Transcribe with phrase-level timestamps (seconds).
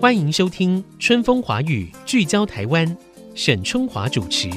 [0.00, 2.96] 欢迎收听《春风华语》，聚焦台湾，
[3.34, 4.48] 沈春华主持。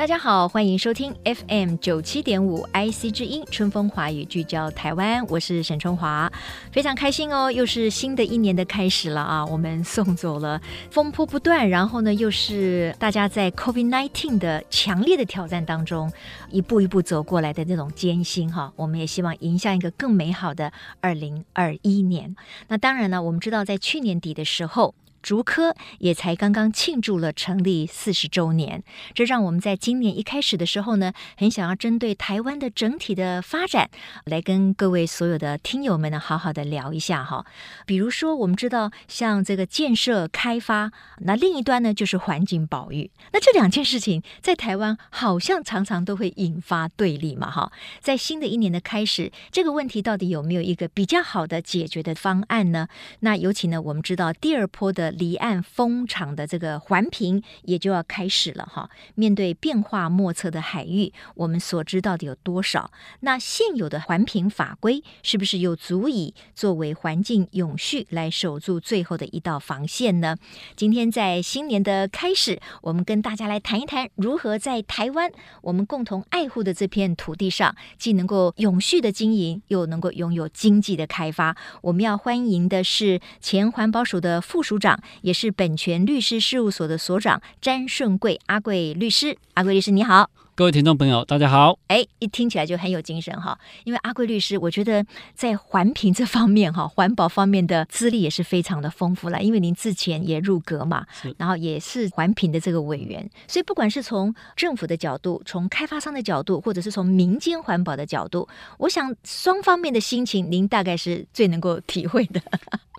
[0.00, 6.32] 大家好，欢迎收听 FM 九七点五 IC 之音春风华语聚焦台湾，我是沈春华，
[6.72, 9.44] 非常开心哦，又是新的一年的开始了啊！
[9.44, 10.58] 我们送走了
[10.90, 16.10] 风波不断，然后呢，又是大家在 COVID-19 的强烈的挑战当中，
[16.48, 18.72] 一步一步走过来的那种艰辛哈。
[18.76, 22.34] 我们也希望迎向一个更美好的二零二一年。
[22.68, 24.94] 那当然呢，我们知道在去年底的时候。
[25.22, 28.82] 竹科也才刚刚庆祝了成立四十周年，
[29.14, 33.90] 这让我们在今年一开始的时候呢，很想要针对台湾的整体的发展，
[34.24, 37.44] 来跟各位所有的听友们呢，好好的聊一下哈。
[37.84, 47.70] 比如说，我们知道像这个建设开发，那另一端呢就是环境保育，那这两件事情在台湾好像常常都会引发对立嘛哈。
[48.00, 52.88] 在新的一年的开始，这个问题到底有没有一个比较好的解决的方案呢？
[53.20, 55.09] 那尤其呢，我们知道第二波的。
[55.10, 58.90] 离岸风场的这个环评也就要开始了哈。
[59.14, 62.90] 面对变化莫测的海域，我们所知道的有多少？
[63.20, 70.36] 那现有的环评法规是不是又足以作为环境永续来守住最后的一道防线呢？
[70.76, 75.30] 今天在新年的开始，我们跟大家来谈一谈如何在台湾
[75.62, 81.56] 我们共同爱护的这片土地上，既能够永续的经营，又能够拥有经济的开发。
[81.82, 84.99] 我们要欢迎的是前环保署的副署长。
[85.22, 91.78] 也是本泉律师事务所的所长詹顺贵阿贵律师，阿贵律师你好，各位听众朋友大家好。
[91.86, 95.02] 哎，一听起来就很有精神哈，因为阿贵律师，我觉得
[95.34, 101.06] 在环评这方面哈，环保方面的资历也是非常的丰富了，因为您之前也入阁嘛，
[101.38, 112.42] 然后也是环评的这个委员，所以不管是从政府的角度，从开发商的角度，或者是从民间环保的角度，我想双方面的心情，您大概是最能够体会的。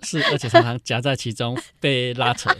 [0.02, 2.50] 是，而且常常夹在其中被拉扯，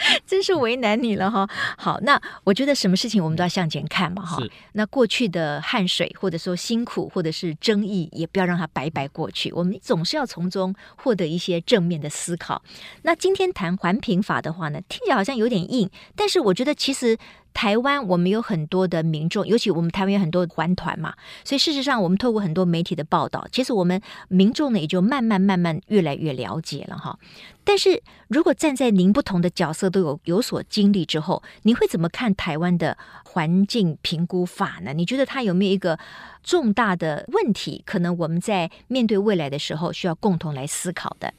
[0.26, 1.48] 真是为难你了哈。
[1.76, 4.38] 好，那我觉得什么事情我们都要向前看嘛哈。
[4.72, 9.52] 那过去的汗水，或者说辛苦，或者是争议，也不要让它白白过去。
[9.52, 12.62] 我们总是要从中获得一些正面的思考。
[13.02, 17.18] 那今天谈环评法的话呢，听起来好像有点硬，但是我觉得其实。
[17.58, 27.18] 台湾我们有很多的民众，尤其我们台湾有很多环团嘛，所以事实上我们透过很多媒体的报道，其实我们民众呢也就慢慢慢慢越来越了解了哈。
[27.64, 34.92] 但是如果站在您不同的角色都有有所经历之后，你会怎么看台湾的环境评估法呢？
[34.92, 35.98] 你觉得它有没有一个
[36.44, 37.82] 重大的问题？
[37.84, 41.34] 可能我们在面对未来的时候需要共同来思考的。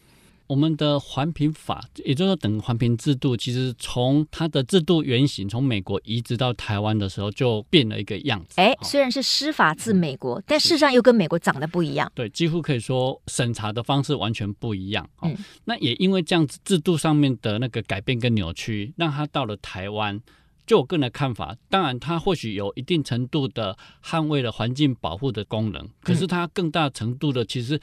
[0.49, 8.55] 我们的环评法，也就是说，等环评制度，其实从它的制度原型从美国移植到台湾的时候，就变了一个样子。
[8.59, 12.11] 哎，虽然是师法自美国，嗯、但事实上又跟美国长得不一样。
[12.15, 15.07] 对，几乎可以说审查的方式完全不一样。
[15.21, 20.19] 嗯，那也因为这样子制度上面的那个改变跟扭曲，让它到了台湾，
[20.65, 27.79] 就我个人的看法，当然它或许有一定程度的捍卫了环境保护的功能，可是它更大程度的其实。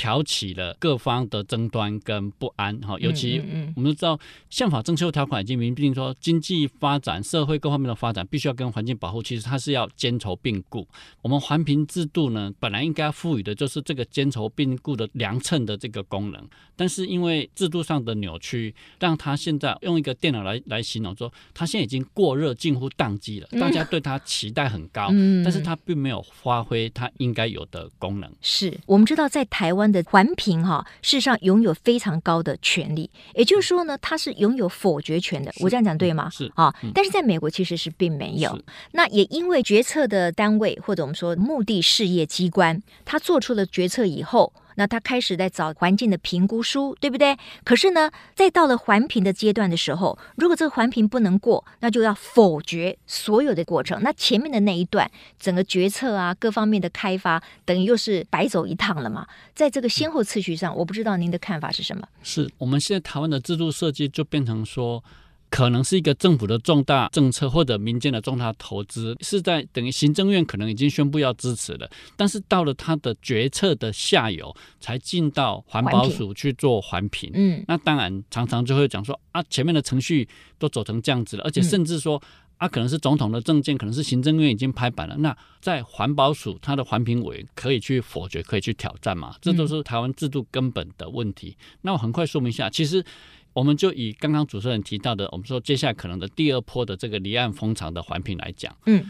[0.00, 3.38] 挑起了各方的争端跟不安，哈，尤其
[3.76, 4.18] 我们都知道，
[4.48, 10.88] 宪法增修条款已经明定说，经济发展、社会各方面的发展必须要跟环境保护，其实它是要兼筹并顾。
[11.20, 16.42] 我们环评制度呢，本来应该赋予的就是这个兼筹并顾的良称的这个功能，
[16.74, 23.46] 但是因为制度上的扭曲，让它现在用一个电脑来来形容说，它现在已经过热，近乎宕机了。
[23.60, 25.08] 大家对它期待很高，
[25.44, 28.32] 但是它并没有发挥它应该有的功能。
[28.40, 29.89] 是我们知道在台湾。
[29.90, 35.52] 的环评哈，事实上拥有非常高的权利，也就是说呢，它是拥有否决权的。
[35.60, 36.28] 我这样讲对吗？
[36.30, 38.58] 是啊，但是在美国其实是并没有。
[38.92, 44.52] 那也因为决策的单位或者我们说目的事业机关，他做出了决策以后。
[44.76, 47.36] 那他开始在找环境的评估书，对不对？
[47.64, 54.00] 可是呢，在到了环评的阶段的时候，如果这个环评不能过，那就要否决所有的过程。
[54.02, 59.26] 那前面的那一段，整个决策啊，各方面的开发，等于又是白走一趟了嘛。
[59.54, 62.06] 在这个先后次序上，我不知道您的看法是什么？
[62.22, 65.02] 是我们现在台湾的制度设计就变成说。
[65.50, 77.30] 可能是一个政府的重大政策或者民间的重大投资，是在等于行政院可能已经宣布要支持了，但是到了他的决策的下游才进到环保署去做环评。
[77.34, 82.22] 嗯，那当然常常就会讲说啊，前面的程序都走成这样子了，而且甚至说
[82.58, 89.34] 啊，可能是总统的证件，可能是行政院已经拍板了，那在环保署它的环评委员可以去否决，可以去挑战嘛？
[89.42, 91.56] 这都是台湾制度根本的问题。
[91.82, 93.04] 那我很快说明一下，其实。
[93.52, 99.04] 我们就以刚刚主持人提到的，我们说接下来可能的第二波的这个离岸风场的环评来讲，嗯，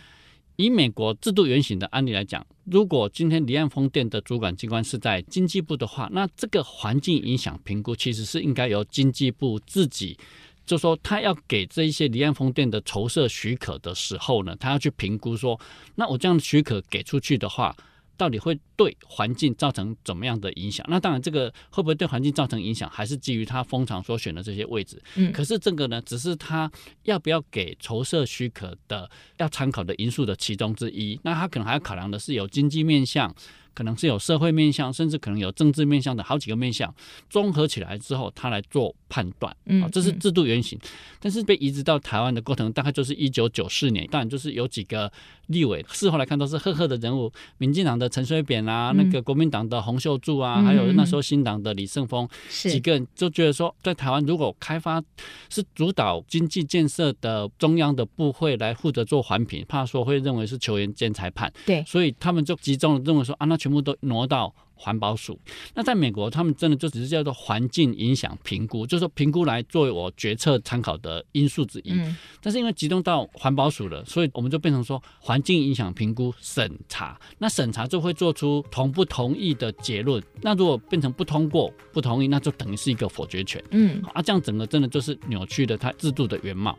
[0.56, 10.16] 以美国制度原型的案例来讲，如果今天离岸风电的主管机关是在经济部的话，那这个环境影响评估其实是应该由经济部自己，
[10.64, 15.60] 就说他要给这一些离岸风电的筹设许可的时候呢，他要去评估说，
[15.96, 17.76] 那我这样的许可给出去的话。
[18.20, 20.84] 到底会对环境造成怎么样的影响？
[20.90, 25.02] 那当然，这个会不会对环境造成影响，还是基于他风场所选的这些位置。
[25.14, 26.70] 嗯，可是这个呢，只是他
[27.04, 31.18] 要不要给筹设许可的要参考的因素的其中之一。
[31.24, 33.34] 那他可能还要考量的是有经济面向。
[33.74, 36.94] 可能是有社会面向，甚至可能有政治面向的好几个面向，
[37.28, 39.54] 综合起来之后，他来做判断。
[39.66, 40.78] 嗯，这是制度原型。
[41.18, 44.06] 但是被移植到台湾的过程，大概就是一九九四年。
[44.10, 45.10] 当然，就是有几个
[45.48, 55.02] 立委，事后来看都是赫赫的人物，民进党的陈水扁啊，那个国民党的洪秀柱啊，还有那时候新党的李胜峰，几个人就觉得说，在台湾如果开发
[55.50, 61.52] 是主导经济建设的中央的部会来负责做环评，怕说会认为是球员兼裁判。
[61.66, 65.38] 对，所以他们就集中认为说啊，那全部都挪到环保署。
[65.74, 71.90] 那在美国，他们真的就只是叫做环境影响评估，就是说评估来作为我决策参考的因素之一。
[71.92, 72.16] 嗯。
[72.40, 77.20] 但是因为集中到环保署了，所以我们就变成说环境影响评估审查。
[77.36, 80.22] 那审查就会做出同不同意的结论。
[80.40, 83.62] 那如果变成不通过、不同意，那就等于是一个否决权。
[83.72, 84.02] 嗯。
[84.14, 86.78] 啊，这样整个真的就是扭曲了它制度的原貌。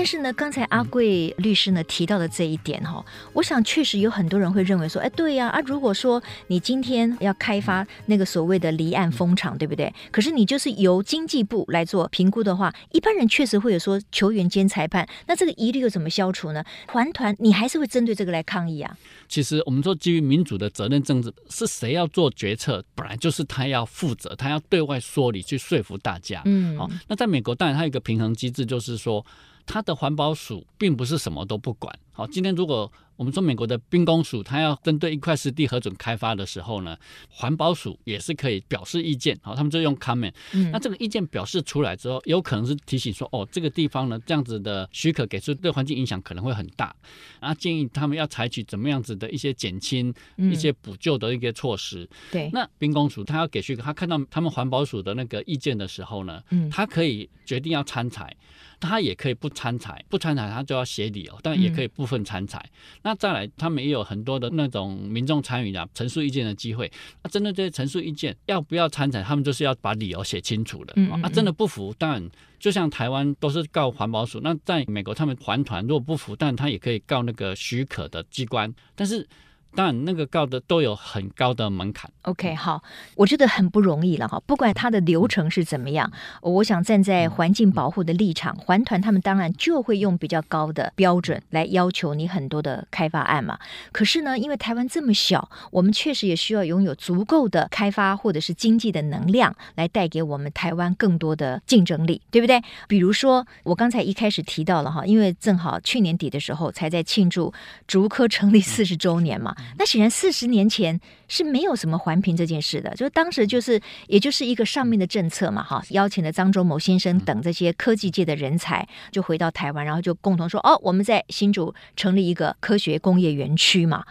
[0.00, 3.04] 但是呢，刚才阿贵律师呢提到的这一点哈，
[3.34, 9.92] 我想确实有很多人会认为说，哎，对呀，啊，如果说你今天要开发那个所谓的离岸风场，对不对？
[10.10, 16.64] 可是你就是由经济部来做评估的话，一般人确实会有说球员兼裁判，那这个疑虑又怎么消除呢？
[16.86, 18.96] 环团你还是会针对这个来抗议啊？
[19.28, 26.40] 其实我们说基于民主的责任政治，是谁要做决策，本来就是他要负责，他要对外说理去说服大家。
[26.46, 29.22] 嗯，好，那在美国当然它有一个平衡机制，就是说。
[29.70, 31.96] 它的环保署并不是什么都不管。
[32.10, 36.96] 好，今天如果我们说美国的兵工署，它要针对一块湿地核准开发的时候呢，
[37.28, 39.38] 环保署也是可以表示意见。
[39.42, 40.32] 好，他们就用 comment。
[40.52, 46.92] 嗯，那这个意见表示出来之后，有可能是提醒说，哦，这个地方呢，这样子的许可给出对环境影响可能会很大，
[47.40, 52.08] 然后建议他们要采取怎么样子的一些减轻、一些补救的一个措施。
[52.32, 58.36] 对，那兵工署他要给许可，他看到他们环保署的那个意见的时候呢，嗯，他可以决定要参采。
[58.80, 62.58] 他也可以不参采，不参采他就要写理由，但也可以部分参采。
[62.58, 66.90] 嗯、那再来，他们也有很多的那种民众参与的陈述意见的机会。
[67.22, 70.94] 那针对这些陈述意见，要不要参采，他们就是要把理由写清楚的。
[70.96, 79.28] 那、嗯嗯啊、真的不服，当然就像台湾都是告环保署，那在美国他们环团如果不服，但他也可以告那个许可的机关，但是。
[79.74, 82.10] 当然，那个高的都有很高的门槛。
[82.22, 82.82] OK，好，
[83.14, 84.40] 我觉得很不容易了哈。
[84.46, 86.10] 不管它的流程是怎么样，
[86.42, 93.58] 我想站在环境保护的立场，环团他们当然就会用比较高的标准来要求你很多的开发案嘛。
[93.92, 102.60] 可是呢，因为台湾这么小，我们确实也需要拥有足够的开发或者是经济的能量，来带给我们台湾更多的竞争力，对不对？
[102.88, 107.52] 比如说，我刚才一开始提到了哈，因为正好去年底的时候才在庆祝
[107.86, 109.54] 竹科成立四十周年嘛。
[109.78, 124.04] 那显然四十年前是没有什么环评这件事的，就是当时就是也就是一个上面的政策嘛，哈，邀请了张忠谋先生等这些科技界的人才，就回到台湾，然后就共同说，哦，我们在新竹成立一个科学工业园区嘛。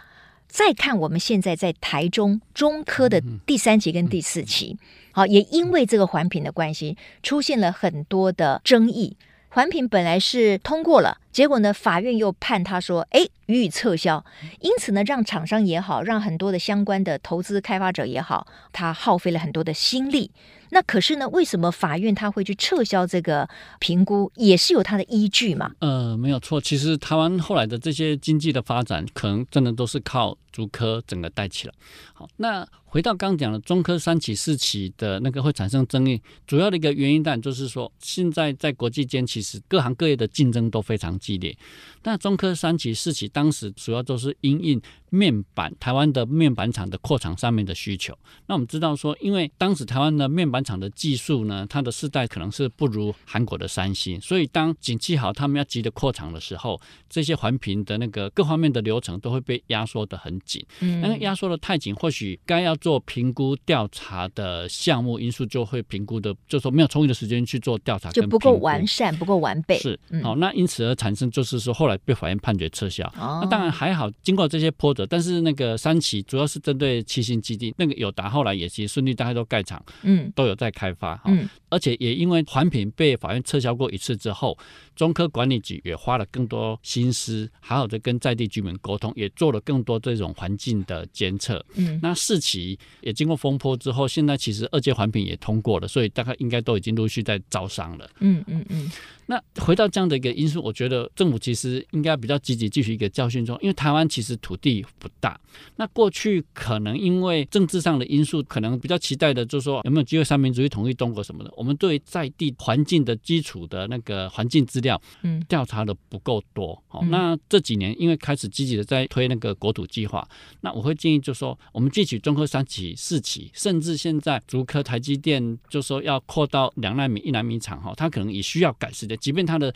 [0.46, 4.76] 再看我们现在在台中中科的第三期跟第四期，
[5.12, 9.16] 好，也因为这个环评的关系，出现了很多的争议。
[9.52, 14.24] 环评本来是通过了，结果呢，法院又判他说，哎，予以撤销。
[14.60, 20.30] 因此呢，让厂商也好，让很多的相关的投资开发者也好，他耗费了很多的心力。
[20.72, 23.48] 那可是呢，为什么法院他会去撤销这个
[23.80, 25.72] 评估，也是有他的依据嘛？
[25.80, 26.60] 呃，没有错。
[26.60, 31.74] 其实台湾后来的这些经济的发展，可能真的都是靠竹科整个带起来。
[32.14, 32.64] 好，那。
[32.90, 41.56] 回到刚刚讲的中科三起、四起的那个会产生争议，主要的一个原因，但就是说，现在在国际间其实各行各业的竞争都非常激烈。
[42.02, 48.16] 那中科三起、四起当时主要都是因应面板台湾的面板厂的扩厂上面的需求。
[48.46, 60.66] 那我们知道说，因为当时台湾的面板厂的技术呢，它的世代可能是不如韩国的三星，所以当景气好，他们要急着扩厂的时候，这些环评的那个各方面的流程都会被压缩得很紧。
[60.80, 69.78] 嗯，那压缩的太紧，或许该要做评估调查的项目因素就会评估的，就说没有充裕的时间去做调查，就不够完善，不够完备。
[69.78, 73.06] 是，好、嗯，那因此而产生就是说后来被法院判决撤销。
[73.18, 84.56] 哦，那当然还好，经过这些波折，但是那个三期主要是针对七星基地，那个友达后来也其实顺利，大家都盖厂，嗯，都有在开发，嗯，而且也因为环评被法院撤销过一次之后。
[84.96, 91.64] 中科管理局也花了更多心思，好好的跟在地居民沟通，也做了更多这种环境的监测。
[91.76, 92.69] 嗯，那四期
[93.00, 98.10] 也经过风波之后，现在其实二阶环评也通过了，所以大概应该都已经陆续在招商了。
[98.20, 98.90] 嗯嗯嗯。
[99.30, 105.40] 那回到这样的一个因素，我觉得政府其实应该比较积极继续一个教训中，因为台湾其实土地不大。
[105.76, 111.52] 那过去可能因为政治上的因素，可能比较期待的就是说有没有机会三民主义统一中国什么的。
[111.56, 116.76] 我们对在地环境的基础的那个环境资料，嗯，调查的不够多。
[116.88, 120.28] 好，那这几年因为开始积极的在推那个国土计划，
[120.60, 129.19] 那我会建议就是说，我们汲取中科三期、四期，甚至现在竹科台积电就说要扩到两纳米、一纳米厂，哈，它可能也需要改时间。
[129.20, 129.72] 即便它的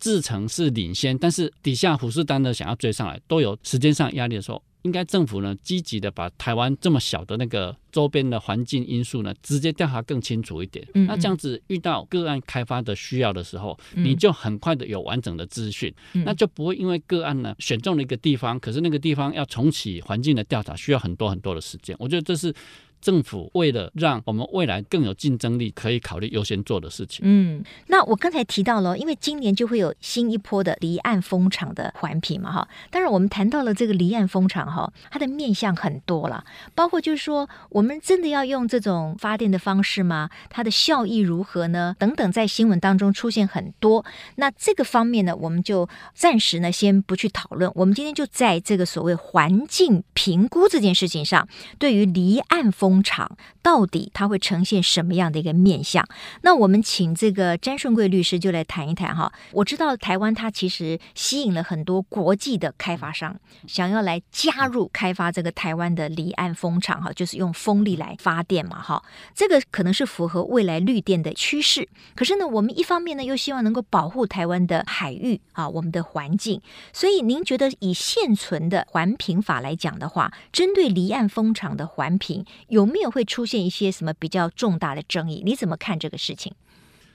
[0.00, 10.86] 制程是领先，但是底下虎视眈眈想要追上来，都有时间上压力的时候，应该政府呢积极的把台湾这么小的那个周边的环境因素呢，直接调查更清楚一点。
[10.94, 21.96] 嗯嗯，那这样子遇到个案开发的需要的时候，你就很快的有完整的资讯，嗯，那就不会因为个案呢选中了一个地方，可是那个地方要重启环境的调查，需要很多很多的时间。
[21.98, 22.54] 我觉得这是。
[23.00, 27.20] 政府为了让我们未来更有竞争力，可以考虑优先做的事情。
[27.22, 32.68] 嗯，那我刚才提到了，因为今年就会有新一波的离岸风场的环评嘛，哈。
[32.90, 40.30] 当然，我们谈到了这个离岸风场，哈，它的面向很多了，包括就是说，我们真的要用这种发电的方式吗？
[40.50, 41.94] 它的效益如何呢？
[41.98, 44.04] 等等，在新闻当中出现很多。
[44.36, 47.70] 那这个方面呢，我们就暂时呢先不去讨论。
[47.74, 51.46] 我们今天就在这个所谓环境评估这件事情上，
[51.78, 52.85] 对于离岸风。
[52.86, 56.06] 工厂到底它会呈现什么样的一个面相？
[56.42, 59.32] 那我们请这个詹顺贵律师就来谈一谈哈。
[59.50, 69.02] 我知道台湾它其实吸引了很多国际的开发商，想要来加入开发这个台湾的离岸风场哈，就是用风力来发电嘛哈。
[69.34, 71.88] 这个可能是符合未来绿电的趋势。
[72.14, 76.60] 可是呢，我们一方面呢又希望能够保护台湾的海域啊，我们的环境。
[76.92, 85.42] 所以您觉得以现存的环评法来讲的话，针对离岸风场的环评有有没有会出现一些什么比较重大的争议？
[85.42, 86.52] 你怎么看这个事情？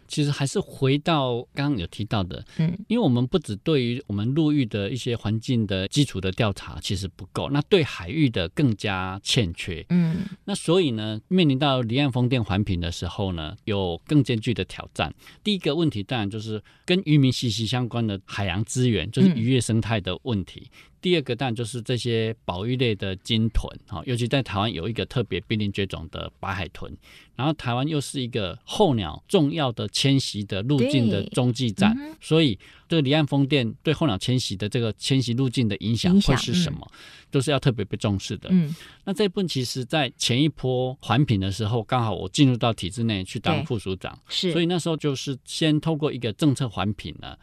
[0.07, 15.13] 其实还是回到刚刚有提到的，嗯，因为我们不只对于我们陆域的一些环境的基础的调查其实不够，那对海域的更加欠缺，嗯，那所以呢，面临到离岸风电环评的时候呢，有更艰巨的挑战。
[15.43, 20.69] 第一个问题当然就是跟渔民息息相关的海洋资源，就是渔业生态的问题。
[20.73, 26.95] 嗯第二个当然就是这些保育类的鲸豚，哈，尤其在台湾有一个特别濒临绝种的白海豚，
[27.35, 36.87] 然后台湾又是一个候鸟重要的迁徙的路径的中继站，所以这个离岸风电对候鸟迁徙的这个迁徙路径的影响会是什么，
[37.31, 38.49] 都、嗯、是要特别被重视的。
[38.51, 47.35] 嗯，那这一部分其实在前一波环评的时候，刚好我进入到体制内去当副署长，是，所以那时候就是先透过一个政策环评呢。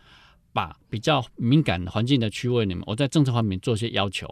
[0.59, 4.29] 把比较敏感环境的区位里面，我在政策方面做些要求，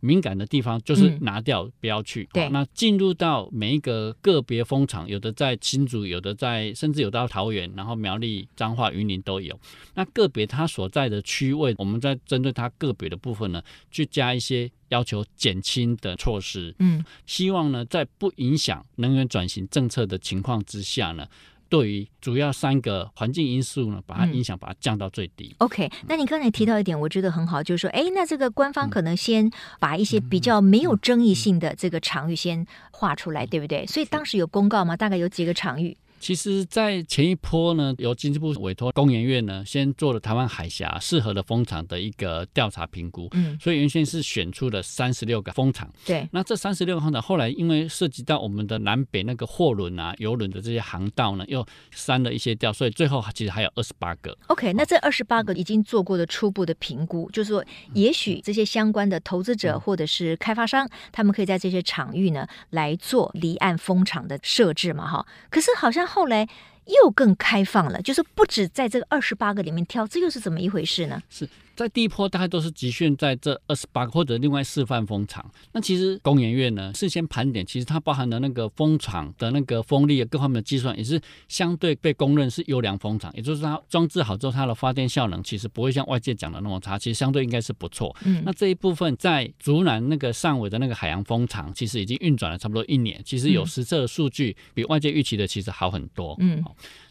[0.00, 2.28] 敏感的地方就是拿掉，嗯、不要去。
[2.34, 9.58] 对，那进入到每一个个别风场，有的在新竹，有的在，甚至有到桃园，然后苗栗、彰化、云林都有。
[9.94, 16.74] 那个别它所在的区位，我们在针对它个别的部分呢，去加一些要求减轻的措施。
[16.80, 21.26] 嗯，希望呢，在不影响能源转型政策的情况之下呢。
[21.70, 25.46] 对于主要三个环境因素呢，把它影响把它降到最低。
[25.52, 29.48] 嗯、OK，那你刚才提到一点，我觉得很好，就是说，哎，那这个官方可能先
[29.78, 33.86] 把一些比较没有争议性的这个场域先画出来，对不对？
[33.86, 34.96] 所以当时有公告吗？
[34.96, 35.96] 大概有几个场域？
[36.20, 43.26] 其实，在前一波呢，由经济部委托工研院呢，先做了台湾海峡适合的风场的一个调查评估。
[43.32, 45.90] 嗯，所以原先是选出了三十六个风场。
[46.04, 54.36] 对，那这三十六个风场后来因为涉及到我们的南北那个货轮啊、游轮的这些航道呢，又删了一些掉，所以最后其实还有二十八个。
[54.48, 65.26] OK，那这二十八个已经做过的初步的评估，就是说，也许这些相关的投资者或者是开发商，他们可以在这些场域呢来做离岸风场的设置嘛，哈。
[65.48, 66.09] 可是好像。
[66.10, 66.48] 后来
[66.86, 71.22] 又更开放了，就是不止在这个二十八个里面挑，这又是怎么一回事呢？
[71.30, 71.48] 是。
[71.80, 75.50] 在第一波大概都是集训在这二十八个或者另外示范风场。
[75.72, 81.18] 那其实工研院呢，事先盘点，其实它包含的那个风场的那个风力各方面的计算，也是
[81.48, 83.32] 相对被公认是优良风场。
[83.34, 88.14] 也就是它装置好之后，它的发电效能其实不会像外界讲的那么差，其实相对应该是不错。
[88.26, 96.36] 嗯，那这一部分在竹南那个上尾的那个海洋风场，其实已经运转了差不多一年，其实有实测的数据比外界预期的其实好很多。
[96.40, 96.62] 嗯。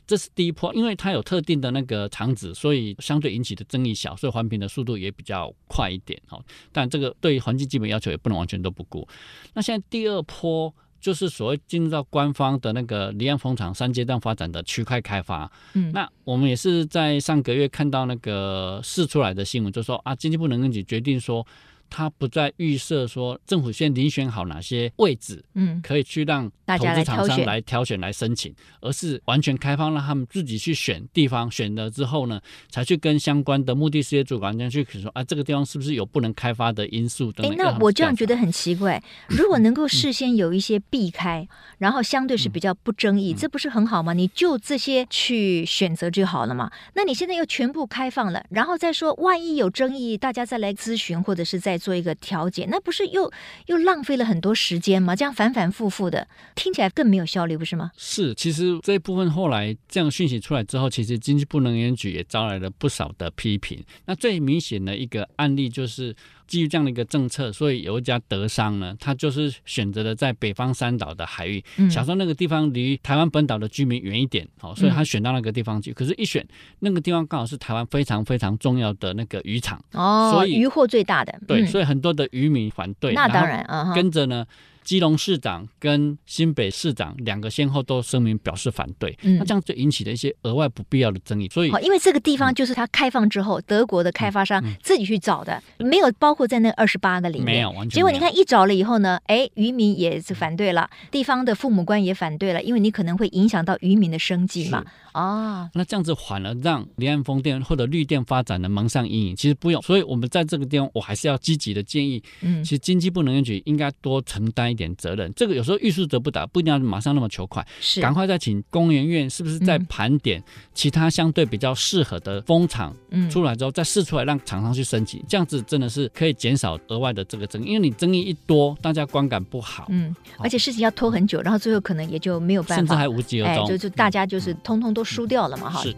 [0.09, 6.19] 这是第一波，因为它有特定的那个场址，所以相对引起的争议小，所以环评的速度也比较快一点。
[6.27, 9.07] 哈，但这个对于环境基本要求也不能完全都不顾。
[9.53, 15.51] 那现在第二波就是所谓进入到官方的那个离岸风场三阶段发展的区块开发。
[15.75, 21.45] 嗯，那我们也是在上个月看到那个试出来的新闻，就说啊，经济部能源局决定说。
[21.89, 37.51] 他不再预设说政府先遴选好哪些位置，嗯，可以去让投资厂商来挑选来申请，而是完全开放让他们自己去选地方，选了之后呢，才去跟相关的目的事业主管去说啊，这个地方是不是有不能开发的因素等等。
[37.51, 41.47] 哎，那我这样觉得很奇怪，如果能够事先有一些避开，
[41.79, 44.13] 然后相对是比较不争议，这不是很好吗？
[44.13, 46.71] 你就这些去选择就好了嘛。
[46.93, 51.78] 那你现在又全部开放了，然后再说万一有争议，大家再来咨询或者是再。
[51.79, 53.31] 做一个调解，那不是又
[53.67, 55.15] 又浪费了很多时间吗？
[55.15, 57.91] 这样反反复复的，听起来更没有效率，不是吗？
[57.97, 63.83] 是，其实这一部分后来这样讯息出来之后，其实经济部能源局也招来了不少的批评。
[64.05, 66.15] 那最明显的一个案例就是。
[66.49, 75.91] 基于这样的一个政策，所以有一家德商呢，他就是选择了在北方三岛的海域，嗯、想说那个地方离台湾本岛的居民远一点，好，所以他选到那个地方去。
[75.91, 76.43] 嗯、可是，一选
[76.79, 81.39] 那个地方刚好是台湾非常非常重要的那个渔场哦，所以渔获最大的。
[81.47, 83.13] 对，所以很多的渔民反对。
[83.13, 84.45] 那当然啊，跟着呢。
[84.83, 91.47] 基隆市长跟新北市长两个先后都声明表示反对，嗯、那这样就引起了一些额外不必要的争议。
[91.49, 97.45] 所以，因为这个地方就是它开放之后，嗯、德国的开发商自己去找的，嗯、没有包括在那二十八个里面。
[97.45, 97.89] 没有，完全。
[97.89, 104.83] 结果你看一找了以后呢，哎，渔民也是反对了，地方的父母官也反对了，因为你可能会影响到渔民的生计嘛。
[105.13, 109.35] 哦，那这样子反而让离岸风电或者绿电发展的蒙上阴影。
[109.35, 115.31] 其实不用，所以我们在这个地方，我还是要积极的建议，嗯，其实经济部能源局应该多承担一点责任。
[115.35, 118.01] 这个有时候欲速则不达，不一定要马上那么求快，是。
[118.01, 122.95] 赶快再请工研院是不是再盘点其他相对比较适合的风场
[123.29, 135.81] 出来之后，再试出来让厂商去申请，这样子真的是可以减少额外的这个争议，因为你争议一多，大家观感不好，嗯，而且事情要拖很久，然后最后可能也就没有办法，甚至还无疾而终，就就大家就是通通都输掉了嘛，哈。
[135.81, 135.95] 是。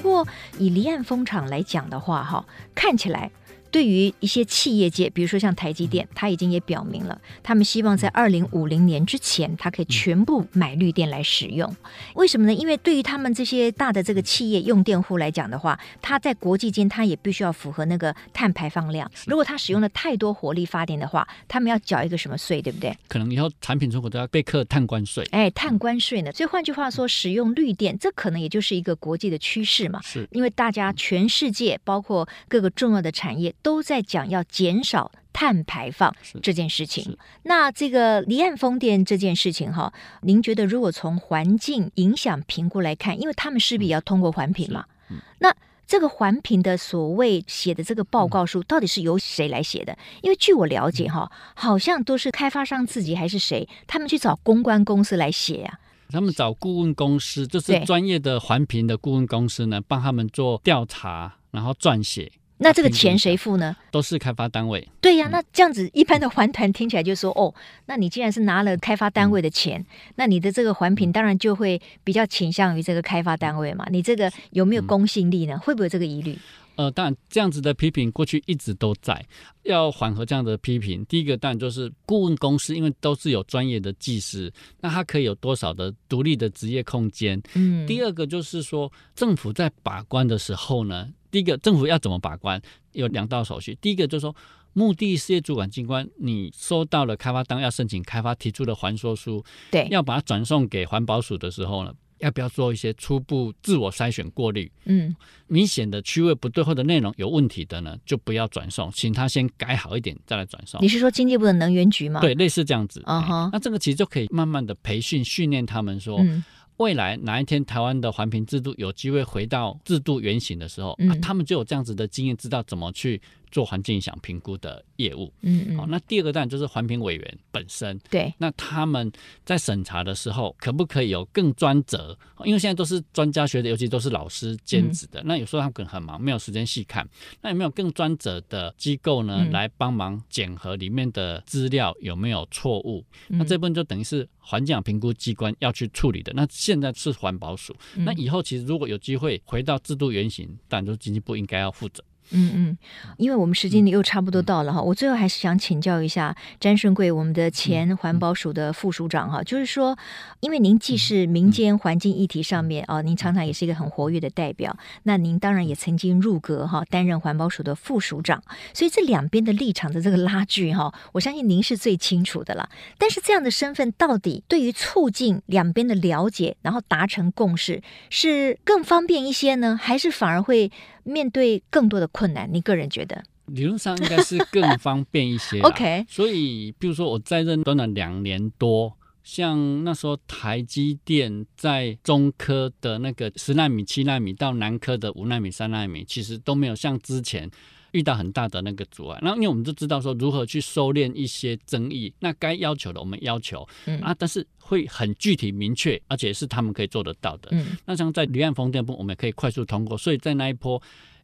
[0.00, 0.26] 不过
[0.58, 3.30] 以离岸风场来讲的话，哈，看起来。
[3.70, 11.74] 对于一些企业界，比如说像台积电，他已经也表明了，他们希望在二零五零年之前，他可以全部买绿电来使用。
[12.14, 12.52] 为什么呢？
[12.52, 19.10] 因为对于他们这些大的这个企业用电户来讲的话，他在国际间他也必须要符合那个碳排放量。
[19.26, 22.92] 如果他使用了太多火力发电的话，他们要缴一个什么税，对不对？
[23.08, 25.24] 可能以后产品出口都要被课碳关税。
[25.30, 26.32] 哎，碳关税呢？
[26.32, 30.00] 所以换句话说，使用绿电，这可能也就是一个国际的趋势嘛。
[30.02, 33.54] 是，因为大家全世界包括各个重要的产业。
[33.62, 37.16] 都在讲要减少碳排放这件事情。
[37.44, 39.92] 那这个离岸风电这件事情哈，
[40.22, 45.54] 您觉得如果从环境影响评估来看，因为他们势必要通过环评嘛，嗯嗯、那
[45.86, 49.96] 这个环评的所谓写的这个报告书，到底是由谁来写的？
[50.22, 56.12] 因为据我了解哈，好像都是开发商自己还是谁，他们去找公关公司来写呀、啊？
[56.12, 62.30] 他们找顾问公司，就是专业的环评的顾问公司呢，帮他们做调查，然后撰写。
[62.62, 63.74] 那这个钱谁付呢？
[63.90, 64.86] 都是开发单位。
[65.00, 67.54] 对呀、啊，那这样子一般的环团听起来就说，哦，
[67.86, 69.84] 那你既然是拿了开发单位的钱，
[70.16, 73.86] 那你的这个环评当然就会比较倾向于这个开发单位嘛。
[73.90, 75.58] 你这个有没有公信力呢？
[75.58, 76.38] 会不会有这个疑虑？
[76.76, 79.26] 呃，当然这样子的批评过去一直都在，
[79.62, 87.42] 要缓和这样的批评，第一个当然就是顾问公司，因为都是有专业的技师，那他可以有多少的独立的职业空间？
[87.54, 91.08] 嗯，第二个就是说政府在把关的时候呢。
[91.30, 92.60] 第一个，政府要怎么把关？
[92.92, 93.76] 有两道手续。
[93.80, 94.34] 第一个就是说，
[94.72, 104.70] 目的事业主管机关，你收到了开发单要申请开发提出的还说书，对，要把它转送给环保署的时候呢，要不要做一些初步自我筛选过滤？
[104.86, 105.14] 嗯，
[105.46, 110.82] 明显的区位不对或者内容有问题的呢，就不要转送，请他先改好一点再来转送。
[110.82, 112.20] 你是说经济部的能源局吗？
[112.20, 113.00] 对，类似这样子。
[113.06, 113.50] 啊哈、uh，huh.
[113.52, 116.18] 那这个其实就可以慢慢的培训训练他们说。
[116.20, 116.42] 嗯
[116.80, 125.32] 未来哪一天台湾的环评制度有机会回到制度原型的时候，嗯、啊，他们就有这样子的经验，知道怎么去做环境影响评估的业务。
[125.42, 125.76] 嗯嗯。
[125.76, 127.98] 好，那第二个当然就是环评委员本身。
[128.10, 128.32] 对。
[128.38, 129.10] 那他们
[129.44, 132.16] 在审查的时候，可不可以有更专责？
[132.44, 135.20] 因为现在都是专家学的，尤其都是老师兼职的。
[135.20, 137.06] 嗯、那有时候他们可能很忙，没有时间细看。
[137.40, 143.04] 那有没有更专责的机构呢，嗯、来帮忙检核里面的资料有没有错误？
[143.28, 146.32] 嗯、那这部分就等于是环境评估机关要去处理的。
[146.34, 147.74] 那现在是环保署。
[147.96, 152.02] 嗯、那以后其实如果有机会回到制度原型，当然就是经济部应该要负责。
[152.32, 152.78] 嗯嗯，
[153.16, 159.96] 因为我们时间又差不多到了哈，嗯、我最后还是想请教一下詹顺贵，我们的前环保署的副署长哈，嗯、就是说，
[160.40, 172.68] 因为您既是民间环境议题上面啊，您常常也是一个很活跃的代表，那您当然也曾经入阁哈，担任环保署的副署长，所以这两边的立场的这个拉锯哈，我相信您是最清楚的了。
[172.98, 180.70] 但是这样的身份到底对于促进两边的了解，然后达成共识，是更方便一些呢，还是反而会？
[181.02, 183.22] 面对更多的困难，你个人觉得？
[183.46, 185.58] 理论上应该是更方便一些。
[185.64, 197.50] OK，所以比如说我在任短短两年多，像那时候台积电在中科的那个十纳米、七纳米到南科的五纳米、三纳米，其实都没有像之前
[197.92, 199.18] 遇到很大的那个阻碍。
[199.22, 207.48] 那因为我们就知道说如何去收敛一些争议，那该要求的我们要求，嗯啊，但是会很具体明确，而且是他们可以做得到的。
[207.52, 210.80] 嗯，那像在离岸风电部，我们也可以快速通过，所以在那一波。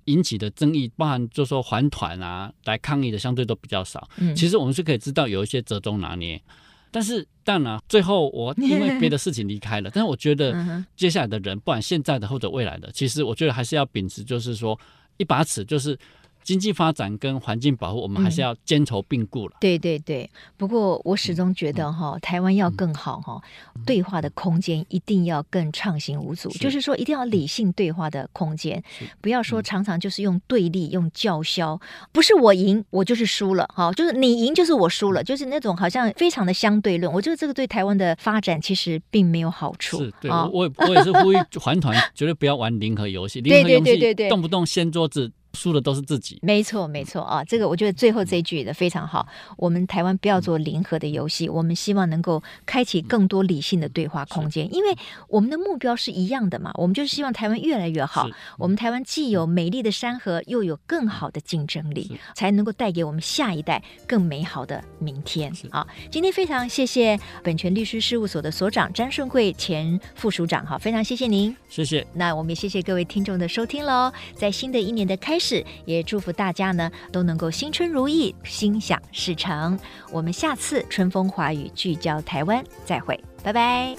[0.07, 4.09] 引起的争议，包含就说还团啊来抗议的相对都比较少。
[4.17, 6.43] 嗯，其实我们是可以知道有一些折中拿捏，
[6.91, 9.91] 但是当然 最后我因为别的事情离开了。
[9.93, 14.79] 但是我觉得接下来的人，不管现在的或者未来的，其实我觉得还是要秉持，就是说
[15.19, 15.97] 一把尺，就是。
[16.47, 19.57] 经济发展跟环境保护，我们还是要兼筹并顾了。
[19.57, 19.59] 嗯。
[19.61, 23.43] 对对对，不过我始终觉得哈，嗯、台湾要更好哈，
[23.75, 26.49] 嗯、对话的空间一定要更畅行无阻。
[26.51, 28.81] 是就是说，一定要理性对话的空间，
[29.21, 31.81] 不要说常常就是用对立、用叫嚣，
[32.13, 37.13] 不是我赢我就是输了哈，就是你赢就是我输了，就是那种好像非常的相对论。
[37.13, 39.99] 我觉得这个对台湾的发展其实并没有好处。
[39.99, 45.33] 是对，哦、我我也是呼吁环团绝对不要玩零和游戏， 零和游戏动不动掀桌子。
[45.57, 47.43] 输的都是自己，没错没错啊！
[47.43, 49.27] 这个我觉得最后这一句的非常好。
[49.57, 54.97] 我们台湾不要做零和的游戏，我们希望能够开启更多理性的对话空间，因为
[55.29, 56.71] 我们的目标是一样的嘛。
[56.75, 58.29] 我们就是希望台湾越来越好。
[58.59, 65.51] 我们台湾既有美丽的山河，又有更好的竞争力，才能够带给我们下一代更美好的明天。
[65.71, 72.07] 啊，今天非常谢谢本泉律师事务所的所长詹顺贵前副署长，哈，非常谢谢您，谢谢。
[72.13, 75.46] 那我们也谢谢各位听众的收听喽，在新的一年的开始。
[75.85, 79.79] 也祝福大家呢都能够新春如意，心想事成。
[80.11, 83.95] 我们下次春风华语聚焦台湾，再会，拜拜。